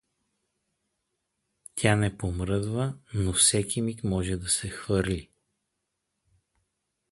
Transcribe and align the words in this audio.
Тя 1.75 1.95
не 1.95 2.17
помръдва, 2.17 2.97
но 3.13 3.33
всеки 3.33 3.81
миг 3.81 4.03
може 4.03 4.35
да 4.37 4.49
се 4.49 4.69
хвърли. 4.69 5.29